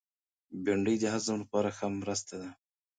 بېنډۍ 0.63 0.95
د 1.01 1.05
هضم 1.13 1.35
لپاره 1.43 1.69
ښه 1.77 1.87
مرسته 2.01 2.35
ده 2.41 2.49